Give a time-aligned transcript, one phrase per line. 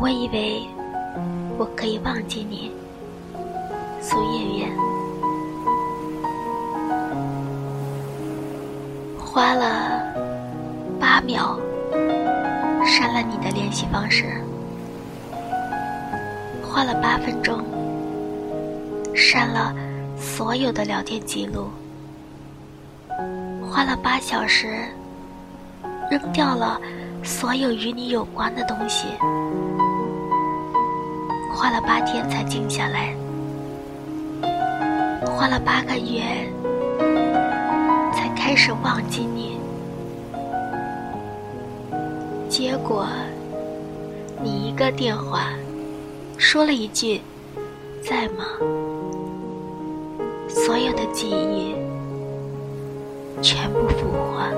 [0.00, 0.64] 我以为
[1.58, 2.70] 我可以忘记你，
[4.00, 4.72] 苏月月。
[9.18, 10.00] 花了
[11.00, 11.58] 八秒
[12.86, 14.40] 删了你的联系方式，
[16.62, 17.60] 花了八分钟
[19.16, 19.74] 删了
[20.16, 21.70] 所有的聊天记录，
[23.68, 24.68] 花了八小时
[26.08, 26.80] 扔掉了
[27.24, 29.08] 所有与你有关的东西，
[31.58, 33.12] 花了八天才静下来，
[35.26, 36.22] 花了八个月
[38.14, 38.28] 才。
[38.36, 39.58] 开始忘记你，
[42.48, 43.06] 结果
[44.40, 45.50] 你一个电话，
[46.38, 47.20] 说了一句
[48.00, 48.44] “在吗”，
[50.48, 51.74] 所有的记忆
[53.42, 54.48] 全部复活。